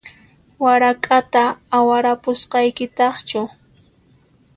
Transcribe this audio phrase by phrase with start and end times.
[0.63, 1.43] Warak'ata
[1.77, 3.41] awarapusqaykitaqchu?